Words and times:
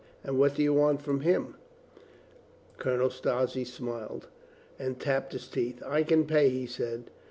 "And 0.23 0.39
what 0.39 0.55
do 0.55 0.63
you 0.63 0.73
want 0.73 1.07
of 1.07 1.21
him?" 1.21 1.57
Colonel 2.79 3.11
Strozzi 3.11 3.63
smiled 3.63 4.29
and 4.79 4.99
tapped 4.99 5.31
his 5.33 5.47
teeth. 5.47 5.83
"I 5.85 6.01
can 6.01 6.25
pay," 6.25 6.49
he 6.49 6.65
said. 6.65 7.11